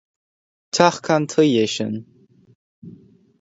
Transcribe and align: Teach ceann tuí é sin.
Teach 0.75 0.97
ceann 1.05 1.23
tuí 1.31 1.51
é 1.63 1.65
sin. 1.75 1.93